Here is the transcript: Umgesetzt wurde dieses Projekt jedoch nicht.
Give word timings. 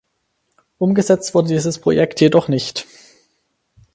Umgesetzt 0.79 1.35
wurde 1.35 1.49
dieses 1.49 1.77
Projekt 1.77 2.21
jedoch 2.21 2.47
nicht. 2.47 2.87